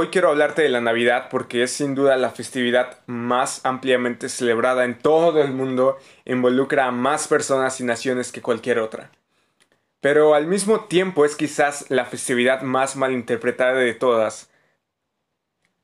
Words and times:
Hoy 0.00 0.10
quiero 0.10 0.28
hablarte 0.28 0.62
de 0.62 0.68
la 0.68 0.80
Navidad 0.80 1.26
porque 1.28 1.64
es 1.64 1.72
sin 1.72 1.96
duda 1.96 2.16
la 2.16 2.30
festividad 2.30 3.00
más 3.06 3.66
ampliamente 3.66 4.28
celebrada 4.28 4.84
en 4.84 4.96
todo 4.96 5.42
el 5.42 5.50
mundo, 5.50 5.98
involucra 6.24 6.86
a 6.86 6.92
más 6.92 7.26
personas 7.26 7.80
y 7.80 7.84
naciones 7.84 8.30
que 8.30 8.40
cualquier 8.40 8.78
otra. 8.78 9.10
Pero 10.00 10.36
al 10.36 10.46
mismo 10.46 10.84
tiempo 10.84 11.24
es 11.24 11.34
quizás 11.34 11.86
la 11.88 12.04
festividad 12.04 12.62
más 12.62 12.94
malinterpretada 12.94 13.72
de 13.72 13.92
todas. 13.92 14.48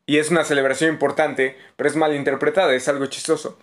Y 0.06 0.18
es 0.18 0.30
una 0.30 0.44
celebración 0.44 0.92
importante, 0.92 1.58
pero 1.74 1.90
es 1.90 1.96
malinterpretada, 1.96 2.72
es 2.72 2.86
algo 2.86 3.06
chistoso. 3.06 3.58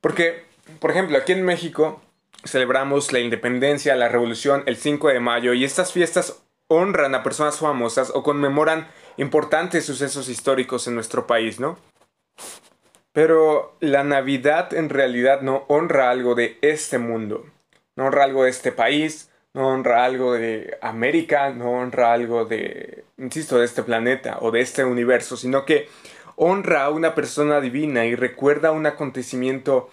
Porque, 0.00 0.44
por 0.78 0.92
ejemplo, 0.92 1.18
aquí 1.18 1.32
en 1.32 1.44
México 1.44 2.00
celebramos 2.44 3.12
la 3.12 3.18
independencia, 3.18 3.96
la 3.96 4.08
revolución, 4.08 4.62
el 4.66 4.76
5 4.76 5.08
de 5.08 5.18
mayo, 5.18 5.54
y 5.54 5.64
estas 5.64 5.92
fiestas 5.92 6.40
honran 6.68 7.14
a 7.14 7.22
personas 7.22 7.58
famosas 7.58 8.10
o 8.14 8.22
conmemoran 8.22 8.88
importantes 9.16 9.84
sucesos 9.84 10.28
históricos 10.28 10.86
en 10.86 10.94
nuestro 10.94 11.26
país, 11.26 11.60
¿no? 11.60 11.78
Pero 13.12 13.76
la 13.80 14.04
Navidad 14.04 14.72
en 14.72 14.88
realidad 14.88 15.42
no 15.42 15.64
honra 15.68 16.10
algo 16.10 16.34
de 16.34 16.58
este 16.62 16.98
mundo, 16.98 17.44
no 17.94 18.06
honra 18.06 18.24
algo 18.24 18.44
de 18.44 18.50
este 18.50 18.72
país, 18.72 19.30
no 19.54 19.68
honra 19.68 20.04
algo 20.04 20.32
de 20.32 20.78
América, 20.80 21.50
no 21.50 21.72
honra 21.72 22.12
algo 22.14 22.46
de, 22.46 23.04
insisto, 23.18 23.58
de 23.58 23.66
este 23.66 23.82
planeta 23.82 24.38
o 24.40 24.50
de 24.50 24.62
este 24.62 24.84
universo, 24.84 25.36
sino 25.36 25.66
que 25.66 25.88
honra 26.36 26.84
a 26.84 26.90
una 26.90 27.14
persona 27.14 27.60
divina 27.60 28.06
y 28.06 28.14
recuerda 28.14 28.72
un 28.72 28.86
acontecimiento 28.86 29.90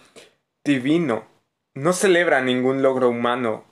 divino. 0.63 1.25
No 1.73 1.91
celebra 1.91 2.41
ningún 2.41 2.81
logro 2.81 3.09
humano, 3.09 3.65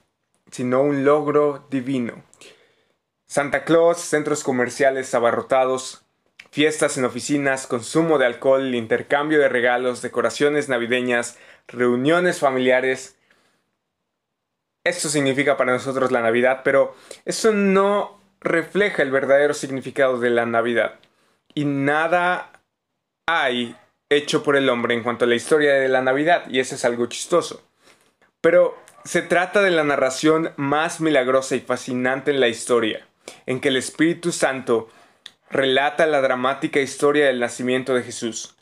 sino 0.51 0.81
un 0.81 1.05
logro 1.05 1.65
divino. 1.69 2.23
Santa 3.27 3.65
Claus, 3.65 3.99
centros 3.99 4.41
comerciales 4.41 5.13
abarrotados, 5.13 6.05
fiestas 6.49 6.97
en 6.97 7.03
oficinas, 7.03 7.67
consumo 7.67 8.17
de 8.17 8.25
alcohol, 8.25 8.73
intercambio 8.73 9.39
de 9.39 9.49
regalos, 9.49 10.01
decoraciones 10.01 10.69
navideñas, 10.69 11.37
reuniones 11.67 12.39
familiares. 12.39 13.17
Esto 14.85 15.09
significa 15.09 15.57
para 15.57 15.73
nosotros 15.73 16.09
la 16.09 16.21
Navidad, 16.21 16.61
pero 16.63 16.95
eso 17.25 17.51
no 17.51 18.17
refleja 18.39 19.03
el 19.03 19.11
verdadero 19.11 19.53
significado 19.53 20.19
de 20.19 20.29
la 20.29 20.45
Navidad. 20.45 20.95
Y 21.53 21.65
nada 21.65 22.61
hay 23.27 23.75
hecho 24.09 24.41
por 24.41 24.55
el 24.55 24.69
hombre 24.69 24.93
en 24.93 25.03
cuanto 25.03 25.25
a 25.25 25.27
la 25.27 25.35
historia 25.35 25.73
de 25.73 25.89
la 25.89 26.01
Navidad, 26.01 26.45
y 26.47 26.61
eso 26.61 26.75
es 26.75 26.85
algo 26.85 27.07
chistoso. 27.07 27.61
Pero 28.39 28.77
se 29.03 29.21
trata 29.21 29.61
de 29.61 29.71
la 29.71 29.83
narración 29.83 30.53
más 30.55 31.01
milagrosa 31.01 31.57
y 31.57 31.59
fascinante 31.59 32.31
en 32.31 32.39
la 32.39 32.47
historia 32.47 33.06
en 33.45 33.59
que 33.59 33.69
el 33.69 33.77
Espíritu 33.77 34.31
Santo 34.31 34.89
relata 35.49 36.05
la 36.05 36.21
dramática 36.21 36.79
historia 36.79 37.27
del 37.27 37.39
nacimiento 37.39 37.93
de 37.93 38.03
Jesús. 38.03 38.55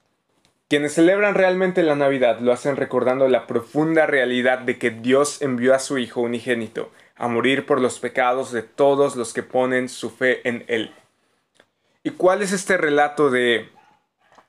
Quienes 0.67 0.93
celebran 0.93 1.35
realmente 1.35 1.83
la 1.83 1.95
Navidad 1.95 2.39
lo 2.39 2.51
hacen 2.51 2.75
recordando 2.75 3.27
la 3.27 3.45
profunda 3.45 4.07
realidad 4.07 4.59
de 4.59 4.79
que 4.79 4.89
Dios 4.89 5.41
envió 5.41 5.75
a 5.75 5.79
su 5.79 5.97
Hijo 5.97 6.21
unigénito 6.21 6.91
a 7.15 7.27
morir 7.27 7.65
por 7.65 7.79
los 7.79 7.99
pecados 7.99 8.51
de 8.51 8.63
todos 8.63 9.15
los 9.15 9.33
que 9.33 9.43
ponen 9.43 9.89
su 9.89 10.09
fe 10.09 10.47
en 10.47 10.65
Él. 10.67 10.93
¿Y 12.03 12.11
cuál 12.11 12.41
es 12.41 12.51
este 12.51 12.77
relato 12.77 13.29
de 13.29 13.69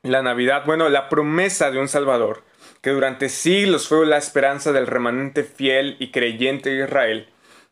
la 0.03 0.23
Navidad? 0.23 0.65
Bueno, 0.67 0.89
la 0.89 1.09
promesa 1.09 1.71
de 1.71 1.79
un 1.79 1.89
Salvador, 1.89 2.43
que 2.83 2.91
durante 2.91 3.29
siglos 3.29 3.89
fue 3.89 4.07
la 4.07 4.17
esperanza 4.19 4.73
del 4.73 4.87
remanente 4.87 5.45
fiel 5.45 5.97
y 5.99 6.11
creyente 6.11 6.71
de 6.71 6.85
Israel, 6.85 7.29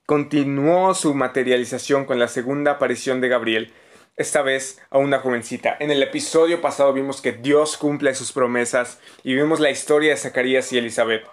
continuó 0.06 0.94
su 0.94 1.14
materialización 1.14 2.05
con 2.05 2.19
la 2.19 2.28
segunda 2.28 2.72
aparición 2.72 3.20
de 3.20 3.28
Gabriel, 3.28 3.72
esta 4.16 4.42
vez 4.42 4.80
a 4.91 4.98
una 4.98 5.19
jovencita. 5.19 5.77
En 5.80 5.91
el 5.91 6.02
episodio 6.02 6.61
pasado 6.61 6.92
vimos 6.92 7.20
que 7.20 7.33
Dios 7.33 7.77
cumple 7.77 8.14
sus 8.14 8.33
promesas 8.33 9.00
y 9.22 9.34
vimos 9.34 9.61
la 9.61 9.70
historia 9.70 10.11
de 10.11 10.16
Zacarías 10.16 10.72
y 10.72 10.78
Elizabeth. 10.78 11.24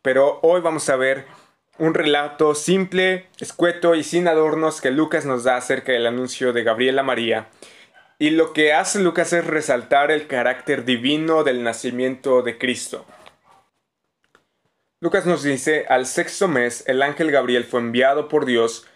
Pero 0.00 0.38
hoy 0.42 0.60
vamos 0.60 0.88
a 0.88 0.96
ver 0.96 1.26
un 1.78 1.92
relato 1.92 2.54
simple, 2.54 3.26
escueto 3.38 3.94
y 3.94 4.04
sin 4.04 4.28
adornos 4.28 4.80
que 4.80 4.90
Lucas 4.90 5.26
nos 5.26 5.44
da 5.44 5.56
acerca 5.56 5.92
del 5.92 6.06
anuncio 6.06 6.52
de 6.52 6.62
Gabriela 6.62 7.02
María. 7.02 7.48
Y 8.18 8.30
lo 8.30 8.52
que 8.52 8.72
hace 8.72 9.00
Lucas 9.00 9.32
es 9.32 9.46
resaltar 9.46 10.10
el 10.10 10.26
carácter 10.26 10.84
divino 10.84 11.42
del 11.42 11.62
nacimiento 11.62 12.42
de 12.42 12.58
Cristo. 12.58 13.06
Lucas 15.02 15.24
nos 15.24 15.42
dice, 15.42 15.86
al 15.88 16.04
sexto 16.04 16.46
mes 16.46 16.84
el 16.86 17.00
ángel 17.00 17.30
Gabriel 17.30 17.64
fue 17.64 17.80
enviado 17.80 18.28
por 18.28 18.44
Dios 18.44 18.86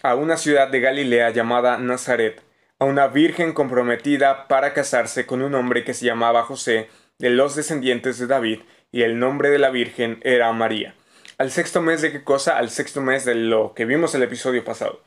a 0.00 0.14
una 0.14 0.36
ciudad 0.36 0.68
de 0.68 0.78
Galilea 0.78 1.30
llamada 1.30 1.76
Nazaret, 1.76 2.40
a 2.78 2.84
una 2.84 3.08
virgen 3.08 3.52
comprometida 3.52 4.46
para 4.46 4.72
casarse 4.72 5.26
con 5.26 5.42
un 5.42 5.56
hombre 5.56 5.82
que 5.82 5.92
se 5.92 6.06
llamaba 6.06 6.44
José, 6.44 6.88
de 7.18 7.30
los 7.30 7.56
descendientes 7.56 8.18
de 8.18 8.28
David, 8.28 8.60
y 8.92 9.02
el 9.02 9.18
nombre 9.18 9.50
de 9.50 9.58
la 9.58 9.70
virgen 9.70 10.20
era 10.22 10.52
María. 10.52 10.94
¿Al 11.36 11.50
sexto 11.50 11.82
mes 11.82 12.00
de 12.00 12.12
qué 12.12 12.22
cosa? 12.22 12.56
Al 12.56 12.70
sexto 12.70 13.00
mes 13.00 13.24
de 13.24 13.34
lo 13.34 13.74
que 13.74 13.86
vimos 13.86 14.14
el 14.14 14.22
episodio 14.22 14.62
pasado. 14.62 15.02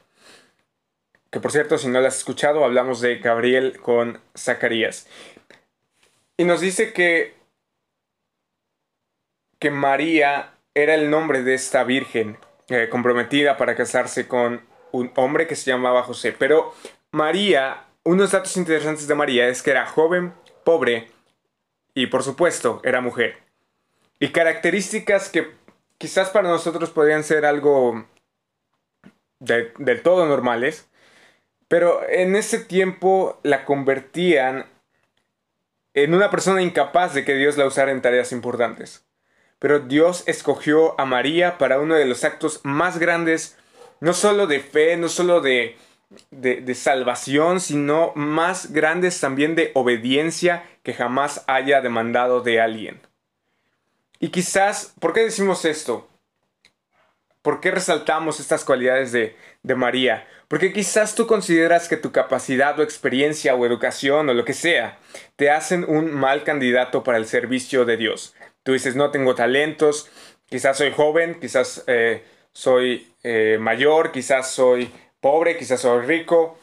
Que 1.30 1.40
por 1.40 1.54
cierto, 1.54 1.78
si 1.78 1.88
no 1.88 2.02
lo 2.02 2.08
has 2.08 2.18
escuchado, 2.18 2.66
hablamos 2.66 3.00
de 3.00 3.20
Gabriel 3.20 3.80
con 3.80 4.20
Zacarías. 4.38 5.08
Y 6.36 6.44
nos 6.44 6.60
dice 6.60 6.92
que 6.92 7.41
que 9.62 9.70
María 9.70 10.56
era 10.74 10.96
el 10.96 11.12
nombre 11.12 11.44
de 11.44 11.54
esta 11.54 11.84
virgen 11.84 12.40
eh, 12.68 12.90
comprometida 12.90 13.58
para 13.58 13.76
casarse 13.76 14.28
con 14.28 14.66
un 14.92 15.12
hombre 15.16 15.46
que 15.46 15.56
se 15.56 15.70
llamaba 15.70 16.02
José. 16.02 16.36
Pero 16.38 16.74
María, 17.12 17.86
unos 18.04 18.32
datos 18.32 18.58
interesantes 18.58 19.08
de 19.08 19.14
María 19.14 19.48
es 19.48 19.62
que 19.62 19.70
era 19.70 19.86
joven, 19.86 20.34
pobre 20.64 21.12
y 21.94 22.08
por 22.08 22.24
supuesto 22.24 22.82
era 22.84 23.02
mujer. 23.02 23.38
Y 24.20 24.30
características 24.30 25.30
que 25.30 25.52
quizás 26.00 26.32
para 26.32 26.50
nosotros 26.50 26.90
podrían 26.90 27.24
ser 27.24 27.46
algo 27.46 28.08
del 29.38 30.02
todo 30.02 30.26
normales, 30.26 30.90
pero 31.68 32.02
en 32.10 32.36
ese 32.36 32.58
tiempo 32.58 33.40
la 33.44 33.64
convertían 33.66 34.66
en 35.94 36.16
una 36.16 36.32
persona 36.32 36.64
incapaz 36.64 37.14
de 37.14 37.24
que 37.24 37.36
Dios 37.36 37.58
la 37.58 37.68
usara 37.68 37.92
en 37.92 38.02
tareas 38.02 38.32
importantes 38.32 39.06
pero 39.62 39.80
Dios 39.80 40.24
escogió 40.26 41.00
a 41.00 41.06
María 41.06 41.60
para 41.60 41.80
uno 41.80 41.94
de 41.94 42.06
los 42.06 42.24
actos 42.24 42.62
más 42.64 42.98
grandes, 42.98 43.60
no 44.00 44.14
solo 44.14 44.48
de 44.48 44.60
fe, 44.60 44.98
no 44.98 45.08
solo 45.08 45.40
de, 45.40 45.78
de, 46.32 46.74
salvación, 46.74 47.60
sino 47.60 48.12
más 48.16 48.74
grandes 48.74 49.20
también 49.20 49.54
de 49.54 49.70
obediencia 49.76 50.68
que 50.82 50.96
jamás 50.96 51.44
haya 51.46 51.80
demandado 51.80 52.42
de 52.42 52.60
alguien. 52.60 53.02
Y 54.20 54.30
quizás, 54.30 54.96
¿por 55.00 55.14
qué 55.14 55.20
decimos 55.20 55.64
esto? 55.64 56.10
¿Por 57.44 57.60
qué 57.60 57.70
resaltamos 57.70 58.40
estas 58.40 58.66
cualidades 58.66 59.12
de, 59.12 59.36
de, 59.62 59.76
María? 59.76 60.28
Porque 60.48 60.74
quizás 60.74 61.14
tú 61.14 61.28
consideras 61.28 61.88
que 61.88 61.98
tu 61.98 62.12
capacidad 62.12 62.80
o 62.80 62.84
experiencia 62.84 63.54
o 63.54 63.64
educación 63.64 64.28
o 64.28 64.34
lo 64.34 64.44
que 64.44 64.54
sea 64.54 64.98
te 65.36 65.52
hacen 65.52 65.86
un 65.88 66.12
mal 66.12 66.44
candidato 66.44 67.04
para 67.04 67.20
el 67.20 67.28
servicio 67.28 67.86
de 67.86 67.98
Dios. 67.98 68.34
Tú 68.64 68.74
dices, 68.74 68.96
no 68.96 69.12
tengo 69.12 69.36
talentos, 69.36 70.10
quizás 70.48 70.78
soy 70.78 70.92
joven, 70.92 71.40
quizás 71.40 71.84
eh, 71.88 72.24
soy 72.54 73.08
eh, 73.24 73.58
mayor, 73.60 74.12
quizás 74.12 74.52
soy 74.52 74.92
pobre, 75.20 75.58
quizás 75.58 75.82
soy 75.82 76.06
rico. 76.06 76.60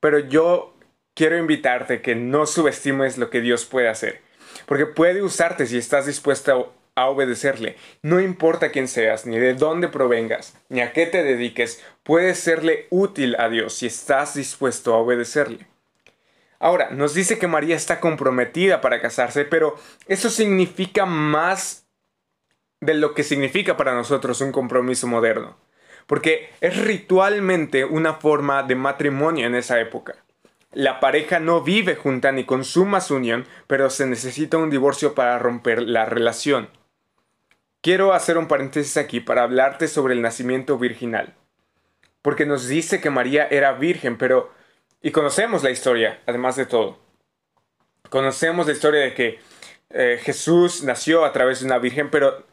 Pero 0.00 0.18
yo 0.18 0.74
quiero 1.14 1.38
invitarte 1.38 2.02
que 2.02 2.14
no 2.14 2.46
subestimes 2.46 3.18
lo 3.18 3.30
que 3.30 3.40
Dios 3.40 3.64
puede 3.64 3.88
hacer. 3.88 4.20
Porque 4.66 4.86
puede 4.86 5.22
usarte 5.22 5.66
si 5.66 5.78
estás 5.78 6.06
dispuesto 6.06 6.72
a 6.96 7.08
obedecerle. 7.08 7.76
No 8.02 8.20
importa 8.20 8.70
quién 8.70 8.88
seas, 8.88 9.26
ni 9.26 9.38
de 9.38 9.54
dónde 9.54 9.88
provengas, 9.88 10.56
ni 10.68 10.80
a 10.80 10.92
qué 10.92 11.06
te 11.06 11.22
dediques, 11.22 11.82
puedes 12.02 12.38
serle 12.38 12.86
útil 12.90 13.36
a 13.38 13.48
Dios 13.48 13.74
si 13.74 13.86
estás 13.86 14.34
dispuesto 14.34 14.94
a 14.94 14.98
obedecerle. 14.98 15.66
Ahora, 16.58 16.90
nos 16.90 17.14
dice 17.14 17.38
que 17.38 17.46
María 17.46 17.76
está 17.76 18.00
comprometida 18.00 18.80
para 18.80 19.00
casarse, 19.00 19.44
pero 19.44 19.76
eso 20.08 20.30
significa 20.30 21.06
más 21.06 21.86
de 22.80 22.94
lo 22.94 23.14
que 23.14 23.22
significa 23.22 23.76
para 23.76 23.94
nosotros 23.94 24.40
un 24.40 24.52
compromiso 24.52 25.06
moderno, 25.06 25.56
porque 26.06 26.50
es 26.60 26.76
ritualmente 26.84 27.84
una 27.84 28.14
forma 28.14 28.62
de 28.62 28.74
matrimonio 28.74 29.46
en 29.46 29.54
esa 29.54 29.80
época. 29.80 30.16
La 30.72 31.00
pareja 31.00 31.40
no 31.40 31.62
vive 31.62 31.94
junta 31.94 32.32
ni 32.32 32.44
consuma 32.44 33.00
su 33.00 33.14
unión, 33.16 33.46
pero 33.66 33.88
se 33.88 34.06
necesita 34.06 34.58
un 34.58 34.70
divorcio 34.70 35.14
para 35.14 35.38
romper 35.38 35.82
la 35.82 36.04
relación. 36.04 36.68
Quiero 37.80 38.12
hacer 38.12 38.36
un 38.36 38.48
paréntesis 38.48 38.96
aquí 38.96 39.20
para 39.20 39.42
hablarte 39.42 39.88
sobre 39.88 40.14
el 40.14 40.22
nacimiento 40.22 40.76
virginal, 40.76 41.34
porque 42.20 42.44
nos 42.44 42.68
dice 42.68 43.00
que 43.00 43.10
María 43.10 43.46
era 43.48 43.72
virgen, 43.72 44.18
pero 44.18 44.50
y 45.06 45.12
conocemos 45.12 45.62
la 45.62 45.70
historia, 45.70 46.20
además 46.26 46.56
de 46.56 46.66
todo. 46.66 46.98
Conocemos 48.10 48.66
la 48.66 48.72
historia 48.72 49.02
de 49.02 49.14
que 49.14 49.38
eh, 49.90 50.18
Jesús 50.20 50.82
nació 50.82 51.24
a 51.24 51.32
través 51.32 51.60
de 51.60 51.66
una 51.66 51.78
virgen, 51.78 52.10
pero 52.10 52.44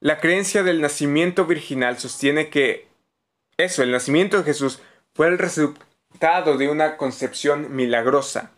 la 0.00 0.18
creencia 0.18 0.62
del 0.62 0.82
nacimiento 0.82 1.46
virginal 1.46 1.96
sostiene 1.98 2.50
que 2.50 2.88
eso, 3.56 3.82
el 3.82 3.92
nacimiento 3.92 4.36
de 4.36 4.44
Jesús, 4.44 4.82
fue 5.14 5.28
el, 5.28 5.38
resultado 5.38 6.58
de 6.58 6.68
una 6.68 6.98
concepción 6.98 7.74
milagrosa, 7.74 8.50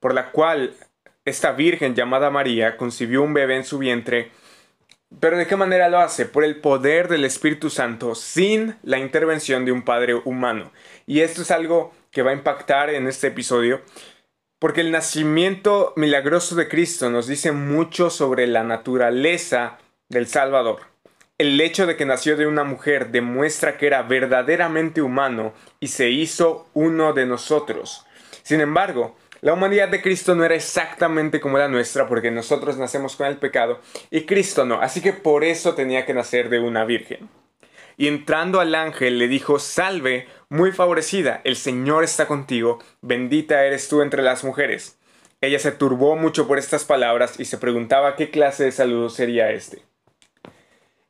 por 0.00 0.14
la 0.14 0.30
cual 0.30 0.72
esta 1.26 1.52
virgen 1.52 1.94
llamada 1.94 2.30
María 2.30 2.78
concibió 2.78 3.20
un 3.20 3.34
bebé 3.34 3.56
en 3.56 3.64
su 3.64 3.76
vientre. 3.76 4.30
Pero 5.20 5.36
¿de 5.36 5.46
qué 5.46 5.56
manera 5.56 5.88
lo 5.88 5.98
hace? 5.98 6.26
Por 6.26 6.44
el 6.44 6.56
poder 6.56 7.08
del 7.08 7.24
Espíritu 7.24 7.70
Santo, 7.70 8.14
sin 8.14 8.76
la 8.82 8.98
intervención 8.98 9.64
de 9.64 9.72
un 9.72 9.82
padre 9.82 10.14
humano. 10.14 10.72
Y 11.06 11.20
esto 11.20 11.42
es 11.42 11.50
algo 11.50 11.92
que 12.10 12.22
va 12.22 12.30
a 12.30 12.34
impactar 12.34 12.90
en 12.90 13.06
este 13.06 13.28
episodio, 13.28 13.82
porque 14.58 14.80
el 14.80 14.90
nacimiento 14.90 15.92
milagroso 15.96 16.54
de 16.54 16.68
Cristo 16.68 17.10
nos 17.10 17.26
dice 17.26 17.52
mucho 17.52 18.10
sobre 18.10 18.46
la 18.46 18.64
naturaleza 18.64 19.78
del 20.08 20.26
Salvador. 20.26 20.80
El 21.36 21.60
hecho 21.60 21.86
de 21.86 21.96
que 21.96 22.06
nació 22.06 22.36
de 22.36 22.46
una 22.46 22.62
mujer 22.62 23.10
demuestra 23.10 23.76
que 23.76 23.88
era 23.88 24.02
verdaderamente 24.02 25.02
humano 25.02 25.52
y 25.80 25.88
se 25.88 26.10
hizo 26.10 26.68
uno 26.72 27.12
de 27.12 27.26
nosotros. 27.26 28.06
Sin 28.44 28.60
embargo, 28.60 29.16
la 29.44 29.52
humanidad 29.52 29.90
de 29.90 30.00
Cristo 30.00 30.34
no 30.34 30.42
era 30.42 30.54
exactamente 30.54 31.38
como 31.38 31.58
la 31.58 31.68
nuestra 31.68 32.08
porque 32.08 32.30
nosotros 32.30 32.78
nacemos 32.78 33.14
con 33.14 33.26
el 33.26 33.36
pecado 33.36 33.78
y 34.10 34.22
Cristo 34.22 34.64
no, 34.64 34.80
así 34.80 35.02
que 35.02 35.12
por 35.12 35.44
eso 35.44 35.74
tenía 35.74 36.06
que 36.06 36.14
nacer 36.14 36.48
de 36.48 36.60
una 36.60 36.86
virgen. 36.86 37.28
Y 37.98 38.08
entrando 38.08 38.58
al 38.58 38.74
ángel 38.74 39.18
le 39.18 39.28
dijo, 39.28 39.58
salve, 39.58 40.28
muy 40.48 40.72
favorecida, 40.72 41.42
el 41.44 41.56
Señor 41.56 42.04
está 42.04 42.26
contigo, 42.26 42.78
bendita 43.02 43.66
eres 43.66 43.86
tú 43.86 44.00
entre 44.00 44.22
las 44.22 44.44
mujeres. 44.44 44.98
Ella 45.42 45.58
se 45.58 45.72
turbó 45.72 46.16
mucho 46.16 46.48
por 46.48 46.58
estas 46.58 46.86
palabras 46.86 47.38
y 47.38 47.44
se 47.44 47.58
preguntaba 47.58 48.16
qué 48.16 48.30
clase 48.30 48.64
de 48.64 48.72
saludo 48.72 49.10
sería 49.10 49.50
este. 49.50 49.82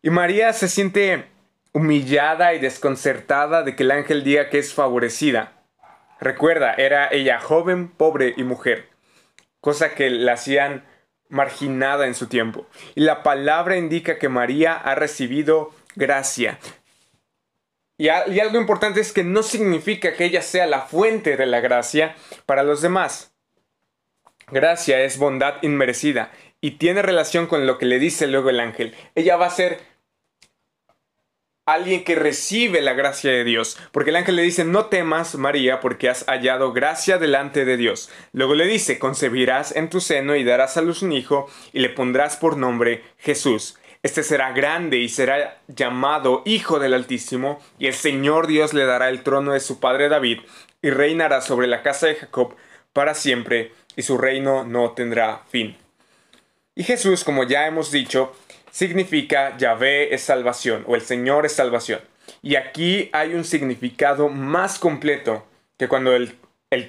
Y 0.02 0.10
María 0.10 0.52
se 0.54 0.66
siente 0.66 1.26
humillada 1.72 2.52
y 2.52 2.58
desconcertada 2.58 3.62
de 3.62 3.76
que 3.76 3.84
el 3.84 3.92
ángel 3.92 4.25
diga 4.25 4.50
que 4.50 4.58
es 4.58 4.75
favorecida. 4.75 5.53
Recuerda, 6.20 6.75
era 6.75 7.08
ella 7.11 7.40
joven, 7.40 7.88
pobre 7.88 8.34
y 8.37 8.44
mujer, 8.44 8.88
cosa 9.61 9.94
que 9.94 10.11
la 10.11 10.34
hacían 10.34 10.84
marginada 11.28 12.06
en 12.06 12.14
su 12.14 12.28
tiempo. 12.28 12.66
Y 12.94 13.00
la 13.00 13.22
palabra 13.22 13.76
indica 13.76 14.19
que 14.19 14.28
María 14.28 14.75
ha 14.75 14.94
recibido 14.94 15.72
gracia. 15.96 16.58
Y, 17.96 18.06
y, 18.06 18.40
algo 18.40 18.58
importante 18.58 19.00
es 19.00 19.12
que 19.12 19.25
no 19.25 19.43
significa 19.43 20.14
que 20.14 20.25
ella 20.25 20.43
sea 20.43 20.66
la 20.66 20.82
fuente 20.82 21.37
de 21.37 21.46
la 21.46 21.61
gracia 21.61 22.14
para 22.46 22.62
los 22.62 22.82
demás. 22.82 23.32
Gracia 24.49 25.00
es 25.02 25.19
bondad 25.19 25.62
inmerecida 25.62 26.31
y 26.60 26.72
tiene 26.72 27.02
relación 27.02 27.46
con 27.46 27.67
lo 27.67 27.78
que 27.78 27.87
le 27.87 27.99
dice 27.99 28.26
luego 28.26 28.50
el 28.50 28.60
ángel. 28.60 28.94
Ella 29.14 29.37
va 29.37 29.46
a 29.46 29.50
ser 29.50 29.81
alguien 31.66 32.05
que 32.05 32.14
recibe 32.14 32.82
la 32.82 32.93
gracia 32.93 33.31
de 33.31 33.44
Dios, 33.44 33.78
porque 33.90 34.11
el 34.11 34.16
ángel 34.16 34.37
le 34.37 34.43
dice, 34.43 34.64
no 34.64 34.87
temas, 34.87 35.34
María, 35.37 35.81
porque 35.81 36.08
has 36.08 36.25
hallado 36.26 36.72
gracia 36.72 37.19
delante 37.19 37.64
de 37.64 37.76
Dios. 37.76 38.11
Luego 38.32 38.55
le 38.55 38.66
dice, 38.66 38.99
concebirás 38.99 39.75
en 39.75 39.88
tu 39.88 40.00
seno 40.00 40.37
y 40.37 40.44
darás 40.44 40.76
a 40.76 40.82
luz 40.82 41.02
un 41.02 41.12
hijo, 41.12 41.49
y 41.72 41.81
le 41.81 41.88
pondrás 41.88 42.37
por 42.37 42.56
nombre 42.56 43.02
Jesús. 43.19 43.78
Este 44.02 44.22
será 44.22 44.52
grande 44.52 44.99
y 44.99 45.08
será 45.08 45.58
llamado 45.66 46.43
Hijo 46.44 46.78
del 46.78 46.93
Altísimo, 46.93 47.62
y 47.78 47.87
el 47.87 47.94
Señor 47.94 48.46
Dios 48.46 48.75
le 48.75 48.84
dará 48.84 49.08
el 49.08 49.22
trono 49.22 49.52
de 49.52 49.60
su 49.60 49.81
padre 49.81 50.10
David, 50.10 50.40
y 50.82 50.90
reinará 50.90 51.40
sobre 51.40 51.67
la 51.67 51.82
casa 51.82 52.08
de 52.08 52.17
Jacob 52.17 52.55
para 52.93 53.14
siempre, 53.14 53.72
y 53.96 54.02
su 54.02 54.19
reino 54.19 54.64
no 54.64 54.90
tendrá 54.90 55.40
fin. 55.49 55.78
Y 56.75 56.82
Jesús, 56.82 57.25
como 57.25 57.44
ya 57.44 57.67
hemos 57.67 57.90
dicho, 57.90 58.34
significa 58.74 59.56
Yahvé 59.56 60.12
es 60.12 60.22
salvación 60.22 60.82
o 60.88 60.96
el 60.96 61.02
Señor 61.02 61.46
es 61.46 61.52
salvación. 61.52 62.00
Y 62.42 62.56
aquí 62.56 63.08
hay 63.12 63.34
un 63.34 63.44
significado 63.44 64.28
más 64.28 64.80
completo 64.80 65.46
que 65.78 65.86
cuando 65.86 66.12
el, 66.16 66.36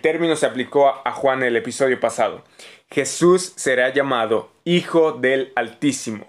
término 0.02 0.36
se 0.36 0.48
aplicó 0.48 0.88
a, 0.88 1.04
a 1.06 1.12
Juan 1.12 1.44
en 1.44 1.50
el 1.50 1.58
episodio 1.58 2.00
pasado. 2.00 2.44
Jesús 2.90 3.54
será 3.56 3.94
llamado 3.94 4.52
Hijo 4.64 5.12
del 5.12 5.54
Altísimo. 5.56 6.26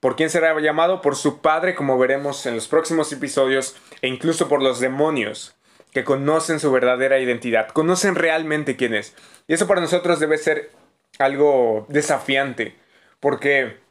¿Por 0.00 0.16
quién 0.16 0.28
será 0.28 0.60
llamado? 0.60 1.00
Por 1.00 1.16
su 1.16 1.40
Padre, 1.40 1.74
como 1.74 1.96
veremos 1.96 2.44
en 2.44 2.56
los 2.56 2.68
próximos 2.68 3.10
episodios, 3.10 3.74
e 4.02 4.08
incluso 4.08 4.50
por 4.50 4.62
los 4.62 4.80
demonios, 4.80 5.56
que 5.94 6.04
conocen 6.04 6.60
su 6.60 6.70
verdadera 6.70 7.20
identidad, 7.20 7.68
conocen 7.68 8.16
realmente 8.16 8.76
quién 8.76 8.92
es. 8.92 9.14
Y 9.48 9.54
eso 9.54 9.66
para 9.66 9.80
nosotros 9.80 10.20
debe 10.20 10.36
ser 10.36 10.72
algo 11.18 11.86
desafiante, 11.88 12.76
porque 13.18 13.82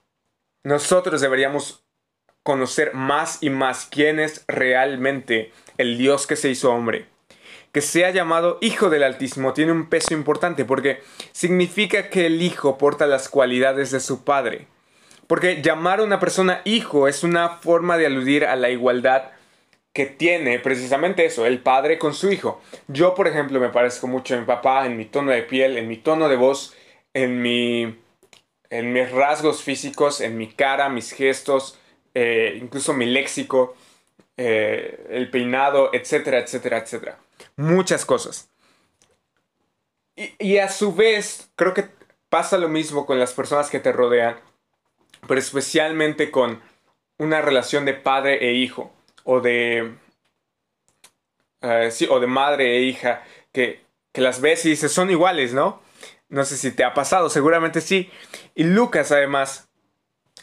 nosotros 0.63 1.21
deberíamos 1.21 1.83
conocer 2.41 2.93
más 2.93 3.41
y 3.41 3.49
más 3.49 3.87
quién 3.89 4.19
es 4.19 4.43
realmente 4.47 5.51
el 5.77 5.97
Dios 5.97 6.27
que 6.27 6.35
se 6.35 6.49
hizo 6.49 6.71
hombre. 6.71 7.07
Que 7.71 7.81
sea 7.81 8.11
llamado 8.11 8.59
Hijo 8.61 8.89
del 8.89 9.03
Altísimo 9.03 9.53
tiene 9.53 9.71
un 9.71 9.89
peso 9.89 10.13
importante 10.13 10.65
porque 10.65 11.01
significa 11.31 12.09
que 12.09 12.27
el 12.27 12.41
Hijo 12.41 12.77
porta 12.77 13.07
las 13.07 13.29
cualidades 13.29 13.91
de 13.91 13.99
su 13.99 14.23
Padre. 14.23 14.67
Porque 15.27 15.61
llamar 15.61 15.99
a 15.99 16.03
una 16.03 16.19
persona 16.19 16.61
hijo 16.65 17.07
es 17.07 17.23
una 17.23 17.49
forma 17.49 17.97
de 17.97 18.05
aludir 18.05 18.45
a 18.45 18.55
la 18.55 18.69
igualdad 18.69 19.31
que 19.93 20.05
tiene 20.05 20.59
precisamente 20.59 21.25
eso, 21.25 21.45
el 21.45 21.59
padre 21.59 21.97
con 21.97 22.13
su 22.13 22.31
hijo. 22.31 22.61
Yo, 22.87 23.13
por 23.13 23.27
ejemplo, 23.27 23.59
me 23.59 23.69
parezco 23.69 24.07
mucho 24.07 24.35
a 24.35 24.39
mi 24.39 24.45
papá 24.45 24.85
en 24.85 24.97
mi 24.97 25.05
tono 25.05 25.31
de 25.31 25.43
piel, 25.43 25.77
en 25.77 25.87
mi 25.87 25.97
tono 25.97 26.27
de 26.29 26.35
voz, 26.35 26.75
en 27.13 27.41
mi 27.41 28.02
en 28.69 28.93
mis 28.93 29.11
rasgos 29.11 29.61
físicos, 29.61 30.21
en 30.21 30.37
mi 30.37 30.51
cara, 30.51 30.89
mis 30.89 31.11
gestos, 31.11 31.77
eh, 32.13 32.57
incluso 32.61 32.93
mi 32.93 33.05
léxico, 33.05 33.75
eh, 34.37 35.07
el 35.09 35.29
peinado, 35.29 35.91
etcétera, 35.93 36.39
etcétera, 36.39 36.79
etcétera. 36.79 37.19
Muchas 37.55 38.05
cosas. 38.05 38.49
Y, 40.15 40.33
y 40.39 40.57
a 40.57 40.69
su 40.69 40.93
vez, 40.93 41.51
creo 41.55 41.73
que 41.73 41.89
pasa 42.29 42.57
lo 42.57 42.69
mismo 42.69 43.05
con 43.05 43.19
las 43.19 43.33
personas 43.33 43.69
que 43.69 43.79
te 43.79 43.91
rodean, 43.91 44.39
pero 45.27 45.39
especialmente 45.39 46.31
con 46.31 46.61
una 47.17 47.41
relación 47.41 47.85
de 47.85 47.93
padre 47.93 48.47
e 48.47 48.53
hijo, 48.53 48.91
o 49.23 49.39
de, 49.39 49.93
eh, 51.61 51.91
sí, 51.91 52.07
o 52.09 52.19
de 52.19 52.27
madre 52.27 52.77
e 52.77 52.81
hija, 52.81 53.23
que, 53.51 53.81
que 54.11 54.21
las 54.21 54.41
ves 54.41 54.65
y 54.65 54.71
dices, 54.71 54.91
son 54.91 55.09
iguales, 55.11 55.53
¿no? 55.53 55.81
No 56.33 56.45
sé 56.45 56.57
si 56.57 56.71
te 56.71 56.83
ha 56.83 56.95
pasado, 56.95 57.29
seguramente 57.29 57.79
sí. 57.79 58.09
Y 58.55 58.63
Lucas 58.63 59.11
además 59.11 59.69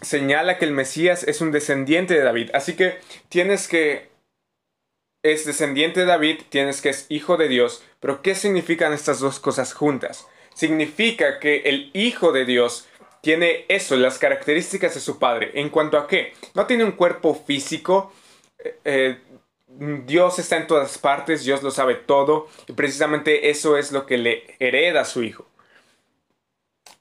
señala 0.01 0.57
que 0.57 0.65
el 0.65 0.71
Mesías 0.71 1.25
es 1.25 1.41
un 1.41 1.51
descendiente 1.51 2.15
de 2.15 2.23
David. 2.23 2.51
Así 2.55 2.77
que 2.77 3.01
tienes 3.29 3.67
que... 3.67 4.09
Es 5.25 5.45
descendiente 5.47 5.99
de 5.99 6.07
David, 6.07 6.43
tienes 6.49 6.81
que 6.81 6.91
es 6.91 7.07
hijo 7.09 7.37
de 7.37 7.49
Dios. 7.49 7.82
Pero 7.99 8.23
¿qué 8.23 8.37
significan 8.37 8.93
estas 8.93 9.19
dos 9.19 9.41
cosas 9.41 9.75
juntas? 9.75 10.29
Significa 10.55 11.41
que 11.41 11.63
el 11.63 11.91
hijo 11.93 12.31
de 12.31 12.44
Dios 12.44 12.87
tiene 13.20 13.65
eso, 13.67 13.97
las 13.97 14.20
características 14.20 14.94
de 14.94 15.01
su 15.01 15.19
padre. 15.19 15.51
¿En 15.55 15.70
cuanto 15.70 15.99
a 15.99 16.06
qué? 16.06 16.35
No 16.55 16.67
tiene 16.67 16.85
un 16.85 16.93
cuerpo 16.93 17.35
físico. 17.35 18.13
Eh, 18.61 18.79
eh, 18.85 19.19
Dios 20.06 20.39
está 20.39 20.56
en 20.56 20.69
todas 20.69 20.99
partes, 20.99 21.43
Dios 21.43 21.65
lo 21.65 21.73
sabe 21.73 21.97
todo. 21.97 22.47
Y 22.69 22.75
precisamente 22.75 23.51
eso 23.51 23.77
es 23.77 23.91
lo 23.91 24.06
que 24.06 24.19
le 24.19 24.55
hereda 24.61 25.01
a 25.01 25.05
su 25.05 25.25
hijo 25.25 25.50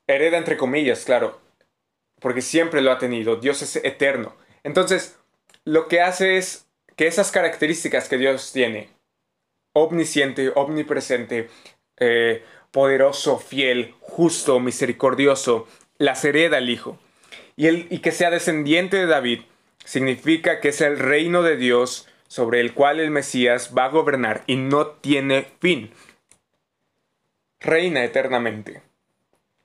hereda 0.09 0.37
entre 0.37 0.57
comillas, 0.57 1.05
claro, 1.05 1.39
porque 2.19 2.41
siempre 2.41 2.81
lo 2.81 2.91
ha 2.91 2.97
tenido, 2.97 3.37
Dios 3.37 3.61
es 3.61 3.77
eterno. 3.77 4.35
Entonces, 4.63 5.17
lo 5.63 5.87
que 5.87 6.01
hace 6.01 6.37
es 6.37 6.67
que 6.95 7.07
esas 7.07 7.31
características 7.31 8.09
que 8.09 8.17
Dios 8.17 8.51
tiene, 8.51 8.89
omnisciente, 9.73 10.51
omnipresente, 10.55 11.49
eh, 11.97 12.43
poderoso, 12.71 13.37
fiel, 13.39 13.95
justo, 14.01 14.59
misericordioso, 14.59 15.67
las 15.97 16.25
hereda 16.25 16.57
el 16.57 16.69
Hijo. 16.69 16.97
Y, 17.55 17.67
el, 17.67 17.87
y 17.89 17.99
que 17.99 18.11
sea 18.11 18.31
descendiente 18.31 18.97
de 18.97 19.05
David 19.05 19.41
significa 19.85 20.59
que 20.59 20.69
es 20.69 20.81
el 20.81 20.97
reino 20.97 21.43
de 21.43 21.55
Dios 21.55 22.07
sobre 22.27 22.61
el 22.61 22.73
cual 22.73 22.99
el 22.99 23.11
Mesías 23.11 23.73
va 23.77 23.85
a 23.85 23.89
gobernar 23.89 24.43
y 24.47 24.55
no 24.55 24.87
tiene 24.87 25.47
fin. 25.59 25.91
Reina 27.59 28.03
eternamente. 28.03 28.88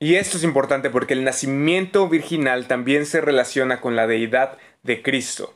Y 0.05 0.17
esto 0.17 0.37
es 0.37 0.45
importante 0.45 0.91
porque 0.91 1.15
el 1.15 1.25
nacimiento 1.25 2.11
virginal 2.11 2.67
también 2.67 3.07
se 3.07 3.23
relaciona 3.23 3.81
con 3.81 3.97
la 3.97 4.07
deidad 4.07 4.59
de 4.83 5.01
Cristo. 5.01 5.55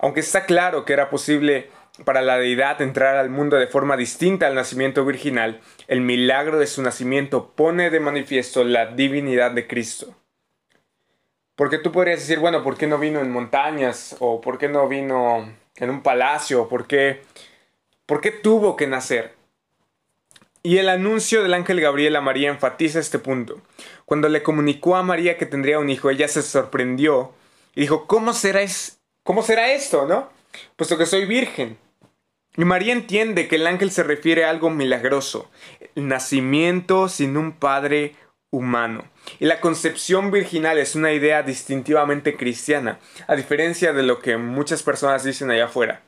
Aunque 0.00 0.18
está 0.18 0.44
claro 0.44 0.84
que 0.84 0.92
era 0.92 1.08
posible 1.08 1.70
para 2.04 2.20
la 2.20 2.36
deidad 2.36 2.82
entrar 2.82 3.14
al 3.14 3.30
mundo 3.30 3.54
de 3.56 3.68
forma 3.68 3.96
distinta 3.96 4.48
al 4.48 4.56
nacimiento 4.56 5.04
virginal, 5.04 5.60
el 5.86 6.00
milagro 6.00 6.58
de 6.58 6.66
su 6.66 6.82
nacimiento 6.82 7.52
pone 7.54 7.90
de 7.90 8.00
manifiesto 8.00 8.64
la 8.64 8.86
divinidad 8.86 9.52
de 9.52 9.68
Cristo. 9.68 10.16
Porque 11.54 11.78
tú 11.78 11.92
podrías 11.92 12.18
decir, 12.18 12.40
bueno, 12.40 12.64
¿por 12.64 12.76
qué 12.76 12.88
no 12.88 12.98
vino 12.98 13.20
en 13.20 13.30
montañas? 13.30 14.16
¿O 14.18 14.40
por 14.40 14.58
qué 14.58 14.68
no 14.68 14.88
vino 14.88 15.48
en 15.76 15.90
un 15.90 16.02
palacio? 16.02 16.68
¿Por 16.68 16.88
qué, 16.88 17.22
¿por 18.04 18.20
qué 18.20 18.32
tuvo 18.32 18.74
que 18.74 18.88
nacer? 18.88 19.35
Y 20.66 20.78
el 20.78 20.88
anuncio 20.88 21.44
del 21.44 21.54
ángel 21.54 21.80
Gabriel 21.80 22.16
a 22.16 22.20
María 22.20 22.48
enfatiza 22.48 22.98
este 22.98 23.20
punto. 23.20 23.62
Cuando 24.04 24.28
le 24.28 24.42
comunicó 24.42 24.96
a 24.96 25.04
María 25.04 25.38
que 25.38 25.46
tendría 25.46 25.78
un 25.78 25.88
hijo, 25.90 26.10
ella 26.10 26.26
se 26.26 26.42
sorprendió 26.42 27.32
y 27.76 27.82
dijo, 27.82 28.08
¿cómo 28.08 28.32
será, 28.32 28.64
esto, 28.64 30.06
no? 30.08 30.28
Puesto 30.74 30.98
que 30.98 31.06
soy 31.06 31.24
virgen. 31.24 31.78
Y 32.56 32.64
María 32.64 32.94
entiende 32.94 33.46
que 33.46 33.54
el 33.54 33.66
ángel 33.68 33.92
se 33.92 34.02
refiere 34.02 34.44
a 34.44 34.50
algo 34.50 34.68
milagroso, 34.68 35.48
el 35.94 36.08
nacimiento 36.08 37.08
sin 37.08 37.36
un 37.36 37.52
padre 37.52 38.16
humano. 38.50 39.04
Y 39.38 39.44
la 39.44 39.60
concepción 39.60 40.32
virginal 40.32 40.78
es 40.78 40.96
una 40.96 41.12
idea 41.12 41.44
distintivamente 41.44 42.36
cristiana, 42.36 42.98
a 43.28 43.36
diferencia 43.36 43.92
de 43.92 44.02
lo 44.02 44.18
que 44.18 44.36
muchas 44.36 44.82
personas 44.82 45.22
dicen 45.22 45.48
allá 45.48 45.66
afuera. 45.66 46.02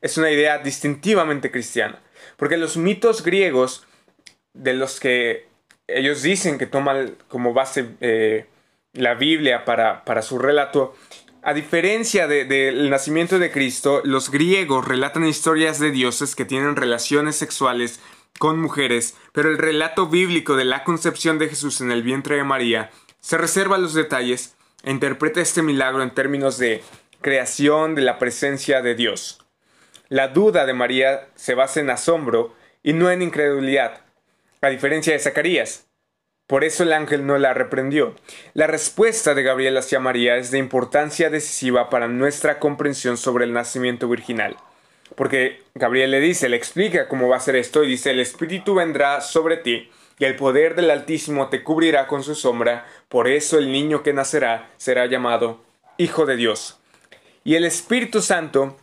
Es 0.00 0.18
una 0.18 0.32
idea 0.32 0.58
distintivamente 0.58 1.52
cristiana, 1.52 2.00
porque 2.36 2.56
los 2.56 2.76
mitos 2.76 3.22
griegos 3.22 3.86
de 4.54 4.74
los 4.74 5.00
que 5.00 5.46
ellos 5.86 6.22
dicen 6.22 6.58
que 6.58 6.66
toman 6.66 7.16
como 7.28 7.52
base 7.52 7.90
eh, 8.00 8.46
la 8.92 9.14
Biblia 9.14 9.64
para, 9.64 10.04
para 10.04 10.22
su 10.22 10.38
relato, 10.38 10.94
a 11.44 11.54
diferencia 11.54 12.28
del 12.28 12.88
nacimiento 12.88 13.40
de 13.40 13.50
Cristo, 13.50 14.00
los 14.04 14.30
griegos 14.30 14.86
relatan 14.86 15.24
historias 15.24 15.80
de 15.80 15.90
dioses 15.90 16.36
que 16.36 16.44
tienen 16.44 16.76
relaciones 16.76 17.34
sexuales 17.34 17.98
con 18.38 18.60
mujeres, 18.60 19.16
pero 19.32 19.48
el 19.48 19.58
relato 19.58 20.06
bíblico 20.06 20.54
de 20.54 20.64
la 20.64 20.84
concepción 20.84 21.40
de 21.40 21.48
Jesús 21.48 21.80
en 21.80 21.90
el 21.90 22.04
vientre 22.04 22.36
de 22.36 22.44
María 22.44 22.90
se 23.18 23.38
reserva 23.38 23.76
los 23.76 23.92
detalles 23.92 24.54
e 24.84 24.92
interpreta 24.92 25.40
este 25.40 25.62
milagro 25.62 26.04
en 26.04 26.14
términos 26.14 26.58
de 26.58 26.82
creación 27.20 27.96
de 27.96 28.02
la 28.02 28.18
presencia 28.20 28.80
de 28.80 28.94
Dios. 28.94 29.44
La 30.08 30.28
duda 30.28 30.64
de 30.64 30.74
María 30.74 31.28
se 31.34 31.54
basa 31.54 31.80
en 31.80 31.90
asombro 31.90 32.54
y 32.84 32.92
no 32.92 33.10
en 33.10 33.22
incredulidad, 33.22 34.01
a 34.62 34.68
diferencia 34.68 35.12
de 35.12 35.18
Zacarías, 35.18 35.86
por 36.46 36.64
eso 36.64 36.84
el 36.84 36.92
ángel 36.92 37.26
no 37.26 37.36
la 37.36 37.52
reprendió. 37.52 38.14
La 38.54 38.68
respuesta 38.68 39.34
de 39.34 39.42
Gabriel 39.42 39.76
hacia 39.76 39.98
María 40.00 40.36
es 40.36 40.50
de 40.50 40.58
importancia 40.58 41.30
decisiva 41.30 41.90
para 41.90 42.08
nuestra 42.08 42.58
comprensión 42.58 43.16
sobre 43.16 43.44
el 43.44 43.52
nacimiento 43.52 44.08
virginal. 44.08 44.56
Porque 45.16 45.62
Gabriel 45.74 46.12
le 46.12 46.20
dice, 46.20 46.48
le 46.48 46.56
explica 46.56 47.08
cómo 47.08 47.28
va 47.28 47.38
a 47.38 47.40
ser 47.40 47.56
esto 47.56 47.82
y 47.82 47.88
dice, 47.88 48.10
el 48.10 48.20
Espíritu 48.20 48.74
vendrá 48.74 49.20
sobre 49.20 49.56
ti 49.56 49.90
y 50.18 50.24
el 50.24 50.36
poder 50.36 50.76
del 50.76 50.90
Altísimo 50.90 51.48
te 51.48 51.64
cubrirá 51.64 52.06
con 52.06 52.22
su 52.22 52.34
sombra, 52.34 52.86
por 53.08 53.26
eso 53.28 53.58
el 53.58 53.72
niño 53.72 54.02
que 54.04 54.12
nacerá 54.12 54.70
será 54.76 55.06
llamado 55.06 55.60
Hijo 55.98 56.24
de 56.24 56.36
Dios. 56.36 56.78
Y 57.42 57.56
el 57.56 57.64
Espíritu 57.64 58.22
Santo, 58.22 58.76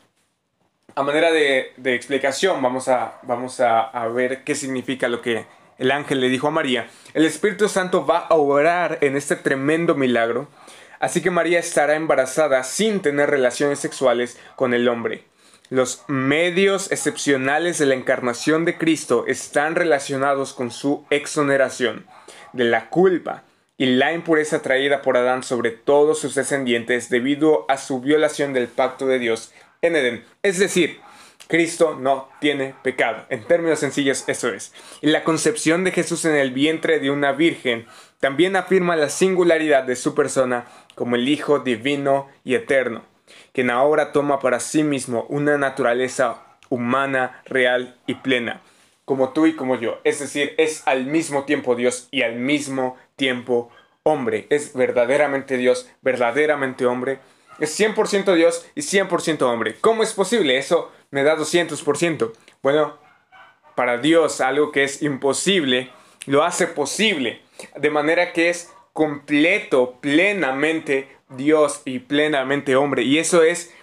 a 0.95 1.03
manera 1.03 1.31
de, 1.31 1.71
explicación, 1.85 2.61
vamos, 2.61 2.89
a, 2.89 3.19
vamos 3.23 3.61
a 3.61 4.07
ver 4.09 4.43
qué 4.43 4.55
significa 4.55 5.07
lo 5.07 5.21
que 5.21 5.45
el 5.79 5.91
ángel 5.91 6.19
le 6.19 6.29
dijo 6.29 6.47
a 6.47 6.51
María, 6.51 6.87
el 7.13 7.25
Espíritu 7.25 7.67
Santo 7.67 8.05
va 8.05 8.19
a 8.19 8.35
obrar 8.35 8.99
en 9.01 9.15
este 9.15 9.35
tremendo 9.35 9.95
milagro, 9.95 10.47
así 10.99 11.21
que 11.21 11.31
María 11.31 11.59
estará 11.59 11.95
embarazada 11.95 12.63
sin 12.63 13.01
tener 13.01 13.29
relaciones 13.29 13.79
sexuales 13.79 14.37
con 14.55 14.73
el 14.73 14.87
hombre. 14.87 15.23
Los 15.69 16.03
medios 16.07 16.91
excepcionales 16.91 17.77
de 17.77 17.85
la 17.85 17.95
encarnación 17.95 18.65
de 18.65 18.77
Cristo 18.77 19.25
están 19.27 19.75
relacionados 19.75 20.53
con 20.53 20.71
su 20.71 21.05
exoneración 21.09 22.05
de 22.53 22.65
la 22.65 22.89
culpa 22.89 23.43
y 23.77 23.85
la 23.85 24.11
impureza 24.11 24.61
traída 24.61 25.01
por 25.01 25.15
Adán 25.15 25.43
sobre 25.43 25.71
todos 25.71 26.19
sus 26.19 26.35
descendientes 26.35 27.09
debido 27.09 27.65
a 27.69 27.77
su 27.77 28.01
violación 28.01 28.51
del 28.51 28.67
pacto 28.67 29.07
de 29.07 29.19
Dios 29.19 29.53
en 29.81 29.95
Edén. 29.95 30.25
Es 30.43 30.59
decir, 30.59 30.99
Cristo 31.49 31.97
no 31.99 32.29
tiene 32.39 32.75
pecado. 32.83 33.25
En 33.29 33.43
términos 33.43 33.79
sencillos, 33.79 34.23
eso 34.27 34.49
es. 34.49 34.71
Y 35.01 35.07
la 35.07 35.23
concepción 35.23 35.83
de 35.83 35.91
Jesús 35.91 36.23
en 36.25 36.35
el 36.35 36.51
vientre 36.51 36.99
de 36.99 37.09
una 37.09 37.31
virgen 37.31 37.87
también 38.19 38.55
afirma 38.55 38.95
la 38.95 39.09
singularidad 39.09 39.83
de 39.83 39.95
su 39.95 40.13
persona 40.13 40.67
como 40.93 41.15
el 41.15 41.27
Hijo 41.27 41.57
divino 41.57 42.27
y 42.43 42.53
eterno, 42.53 43.03
quien 43.51 43.71
ahora 43.71 44.11
toma 44.11 44.37
para 44.37 44.59
sí 44.59 44.83
mismo 44.83 45.25
una 45.27 45.57
naturaleza 45.57 46.43
humana, 46.69 47.41
real 47.45 47.97
y 48.05 48.13
plena, 48.13 48.61
como 49.03 49.29
tú 49.29 49.47
y 49.47 49.55
como 49.55 49.75
yo. 49.75 50.01
Es 50.03 50.19
decir, 50.19 50.53
es 50.59 50.83
al 50.85 51.07
mismo 51.07 51.45
tiempo 51.45 51.75
Dios 51.75 52.09
y 52.11 52.21
al 52.21 52.35
mismo 52.35 52.95
tiempo 53.15 53.71
hombre. 54.03 54.45
Es 54.51 54.75
verdaderamente 54.75 55.57
Dios, 55.57 55.89
verdaderamente 56.03 56.85
hombre. 56.85 57.17
Es 57.59 57.77
100% 57.77 58.35
Dios 58.35 58.67
y 58.75 58.81
100% 58.81 59.41
hombre. 59.41 59.77
¿Cómo 59.81 60.03
es 60.03 60.13
posible 60.13 60.59
eso? 60.59 60.91
Me 61.11 61.23
da 61.23 61.37
200%. 61.37 62.31
Bueno, 62.61 62.97
para 63.75 63.97
Dios 63.97 64.41
algo 64.41 64.71
que 64.71 64.83
es 64.83 65.01
imposible, 65.01 65.89
lo 66.25 66.43
hace 66.43 66.67
posible. 66.67 67.41
De 67.77 67.89
manera 67.89 68.33
que 68.33 68.49
es 68.49 68.71
completo, 68.93 69.97
plenamente 70.01 71.07
Dios 71.29 71.81
y 71.85 71.99
plenamente 71.99 72.75
hombre. 72.75 73.03
Y 73.03 73.17
eso 73.17 73.43
es... 73.43 73.73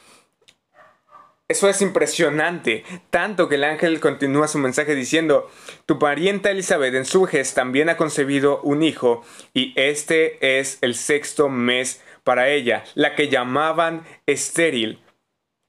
Eso 1.49 1.68
es 1.68 1.80
impresionante, 1.80 2.83
tanto 3.09 3.49
que 3.49 3.54
el 3.54 3.62
ángel 3.62 4.00
continúa 4.00 4.49
su 4.49 4.59
mensaje 4.59 4.97
diciendo, 4.97 5.49
tu 5.87 5.97
parienta 5.97 6.50
Elizabeth 6.50 6.92
en 6.92 7.04
su 7.04 7.23
vejez 7.23 7.54
también 7.54 7.88
ha 7.88 7.97
concebido 7.97 8.61
un 8.62 8.83
hijo 8.83 9.25
y 9.54 9.73
este 9.76 10.59
es 10.59 10.78
el 10.80 10.97
sexto 10.97 11.49
mes 11.49 12.02
para 12.25 12.49
ella, 12.49 12.83
la 12.97 13.14
que 13.14 13.28
llamaban 13.28 14.04
estéril 14.26 14.99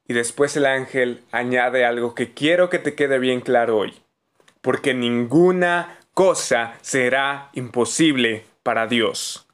y 0.08 0.14
después 0.14 0.56
el 0.56 0.66
ángel 0.66 1.24
añade 1.32 1.86
algo 1.86 2.16
que 2.16 2.34
quiero 2.34 2.70
que 2.70 2.80
te 2.80 2.96
quede 2.96 3.20
bien 3.20 3.42
claro 3.42 3.78
hoy. 3.78 3.94
Porque 4.62 4.94
ninguna 4.94 6.00
cosa 6.14 6.76
será 6.82 7.50
imposible 7.54 8.46
para 8.64 8.88
Dios. 8.88 9.48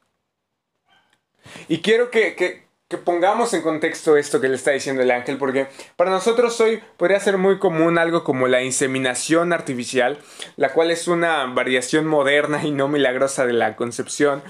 Y 1.67 1.81
quiero 1.81 2.09
que, 2.09 2.35
que, 2.35 2.63
pongamos 3.03 3.55
en 3.55 3.63
contexto 3.63 4.17
esto 4.17 4.39
que 4.39 4.47
le 4.47 4.55
está 4.55 4.69
diciendo 4.69 5.01
el 5.01 5.09
ángel, 5.09 5.39
porque 5.39 5.67
para 5.95 6.11
nosotros 6.11 6.61
hoy 6.61 6.79
podría 6.95 7.19
ser 7.19 7.39
muy 7.39 7.57
común 7.57 7.97
algo 7.97 8.23
como 8.23 8.47
la 8.47 8.61
inseminación 8.61 9.51
artificial, 9.51 10.19
la 10.57 10.73
cual 10.73 10.91
es 10.91 11.07
una 11.07 11.43
variación 11.47 12.05
moderna 12.05 12.63
y 12.63 12.69
no 12.69 12.87
milagrosa 12.87 13.47
de 13.47 13.53
la 13.53 13.75
concepción. 13.75 14.43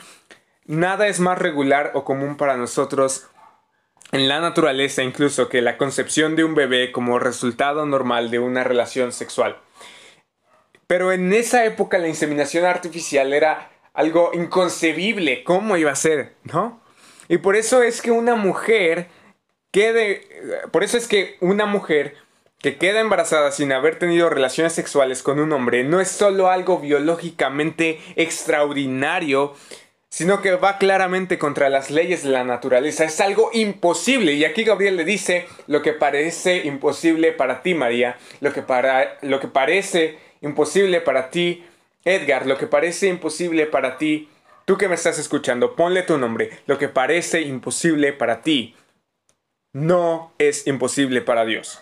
Nada 0.65 1.07
es 1.07 1.21
más 1.21 1.39
regular 1.39 1.91
o 1.93 2.03
común 2.03 2.35
para 2.35 2.57
nosotros 2.57 3.27
en 4.13 4.27
la 4.27 4.39
naturaleza 4.39 5.01
incluso 5.01 5.49
que 5.49 5.61
la 5.61 5.75
concepción 5.77 6.35
de 6.35 6.43
un 6.43 6.53
bebé 6.53 6.91
como 6.91 7.17
resultado 7.17 7.85
normal 7.87 8.29
de 8.29 8.37
una 8.37 8.63
relación 8.63 9.11
sexual. 9.11 9.57
Pero 10.85 11.11
en 11.11 11.33
esa 11.33 11.65
época 11.65 11.97
la 11.97 12.07
inseminación 12.07 12.63
artificial 12.63 13.33
era 13.33 13.71
algo 13.93 14.29
inconcebible, 14.33 15.43
¿cómo 15.43 15.77
iba 15.77 15.91
a 15.91 15.95
ser? 15.95 16.35
¿No? 16.43 16.79
Y 17.27 17.39
por 17.39 17.55
eso 17.55 17.81
es 17.81 18.03
que 18.03 18.11
una 18.11 18.35
mujer 18.35 19.07
quede, 19.71 20.21
por 20.71 20.83
eso 20.83 20.97
es 20.97 21.07
que 21.07 21.37
una 21.41 21.65
mujer 21.65 22.15
que 22.59 22.77
queda 22.77 22.99
embarazada 22.99 23.51
sin 23.51 23.71
haber 23.71 23.97
tenido 23.97 24.29
relaciones 24.29 24.73
sexuales 24.73 25.23
con 25.23 25.39
un 25.39 25.51
hombre 25.51 25.83
no 25.83 25.99
es 25.99 26.09
solo 26.09 26.49
algo 26.49 26.79
biológicamente 26.79 27.99
extraordinario, 28.15 29.55
sino 30.13 30.43
que 30.43 30.53
va 30.53 30.77
claramente 30.77 31.39
contra 31.39 31.69
las 31.69 31.89
leyes 31.89 32.21
de 32.21 32.29
la 32.29 32.43
naturaleza. 32.43 33.03
Es 33.03 33.19
algo 33.19 33.49
imposible. 33.51 34.33
Y 34.33 34.45
aquí 34.45 34.63
Gabriel 34.63 34.95
le 34.95 35.05
dice 35.05 35.47
lo 35.65 35.81
que 35.81 35.91
parece 35.91 36.67
imposible 36.67 37.31
para 37.31 37.63
ti, 37.63 37.73
María, 37.73 38.19
lo 38.39 38.53
que, 38.53 38.61
para, 38.61 39.17
lo 39.23 39.39
que 39.39 39.47
parece 39.47 40.19
imposible 40.41 41.01
para 41.01 41.31
ti, 41.31 41.65
Edgar, 42.05 42.45
lo 42.45 42.59
que 42.59 42.67
parece 42.67 43.07
imposible 43.07 43.65
para 43.65 43.97
ti, 43.97 44.29
tú 44.65 44.77
que 44.77 44.87
me 44.87 44.93
estás 44.93 45.17
escuchando, 45.17 45.75
ponle 45.75 46.03
tu 46.03 46.19
nombre, 46.19 46.51
lo 46.67 46.77
que 46.77 46.89
parece 46.89 47.41
imposible 47.41 48.13
para 48.13 48.43
ti, 48.43 48.75
no 49.71 50.31
es 50.37 50.67
imposible 50.67 51.21
para 51.21 51.43
Dios. 51.43 51.81